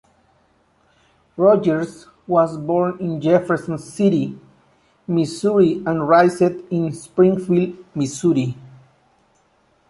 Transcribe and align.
Rogers 1.37 2.07
was 2.25 2.57
born 2.57 2.97
in 2.99 3.21
Jefferson 3.21 3.77
City, 3.77 4.35
Missouri 5.05 5.83
and 5.85 6.09
raised 6.09 6.41
in 6.41 6.91
Springfield, 6.91 7.77
Missouri. 7.93 8.57